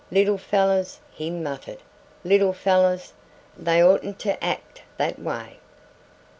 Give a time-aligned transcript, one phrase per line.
[0.09, 1.77] "Little fellers," he muttered,
[2.23, 3.13] "little fellers,
[3.55, 5.59] they oughtn't ter act that way."